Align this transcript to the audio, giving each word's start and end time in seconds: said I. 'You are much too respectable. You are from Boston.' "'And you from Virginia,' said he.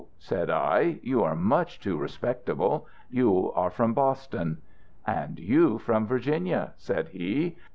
said 0.17 0.49
I. 0.49 0.97
'You 1.03 1.21
are 1.21 1.35
much 1.35 1.79
too 1.79 1.95
respectable. 1.95 2.87
You 3.11 3.51
are 3.51 3.69
from 3.69 3.93
Boston.' 3.93 4.59
"'And 5.05 5.37
you 5.37 5.77
from 5.77 6.07
Virginia,' 6.07 6.73
said 6.75 7.09
he. 7.09 7.55